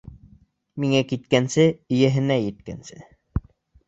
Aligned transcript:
Минән 0.83 1.03
киткәнсе, 1.11 1.65
эйәһенә 1.97 2.39
еткәнсе. 2.45 2.99